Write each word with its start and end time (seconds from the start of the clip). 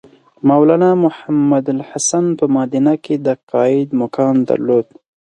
مولنا 0.49 0.89
محمودالحسن 1.03 2.25
په 2.39 2.45
مدینه 2.57 2.93
کې 3.03 3.15
د 3.25 3.27
قاید 3.51 3.89
مقام 4.01 4.35
درلود. 4.49 4.85